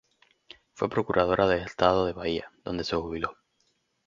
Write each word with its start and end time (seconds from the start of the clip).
Fue 0.73 0.89
Procuradora 0.89 1.45
del 1.47 1.61
Estado 1.61 2.07
de 2.07 2.13
Bahía, 2.13 2.51
donde 2.63 2.83
se 2.83 2.95
jubiló. 2.95 3.37